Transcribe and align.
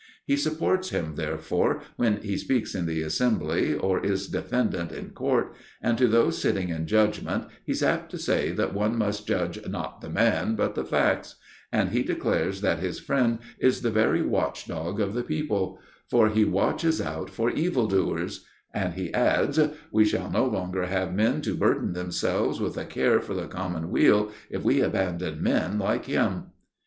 He 0.25 0.35
supports 0.35 0.89
him, 0.89 1.13
therefore, 1.13 1.83
when 1.95 2.23
he 2.23 2.35
speaks 2.35 2.73
in 2.73 2.87
the 2.87 3.03
assembly 3.03 3.75
or 3.75 4.03
is 4.03 4.27
defendant 4.27 4.91
in 4.91 5.11
court, 5.11 5.53
and 5.79 5.95
to 5.99 6.07
those 6.07 6.39
sitting 6.39 6.69
in 6.69 6.87
judgment 6.87 7.43
he's 7.65 7.83
apt 7.83 8.09
to 8.09 8.17
say 8.17 8.51
that 8.53 8.73
one 8.73 8.97
must 8.97 9.27
judge 9.27 9.63
not 9.67 10.01
the 10.01 10.09
man, 10.09 10.55
but 10.55 10.73
the 10.73 10.83
facts; 10.83 11.35
and 11.71 11.89
he 11.89 12.01
declares 12.01 12.61
that 12.61 12.79
his 12.79 12.99
friend 12.99 13.37
is 13.59 13.83
the 13.83 13.91
very 13.91 14.23
watch 14.23 14.65
dog 14.65 14.99
of 14.99 15.13
the 15.13 15.21
people, 15.21 15.77
"for 16.09 16.29
he 16.29 16.43
watches 16.45 16.99
out 16.99 17.29
for 17.29 17.51
evil 17.51 17.85
doers"; 17.85 18.43
and 18.73 18.95
he 18.95 19.13
adds: 19.13 19.59
"We 19.91 20.03
shall 20.05 20.31
no 20.31 20.45
longer 20.45 20.87
have 20.87 21.13
men 21.13 21.41
to 21.43 21.55
burden 21.55 21.93
themselves 21.93 22.59
with 22.59 22.75
a 22.75 22.85
care 22.85 23.21
for 23.21 23.35
the 23.35 23.45
common 23.45 23.91
weal, 23.91 24.31
if 24.49 24.63
we 24.63 24.81
abandon 24.81 25.43
men 25.43 25.77
like 25.77 26.05
him." 26.05 26.45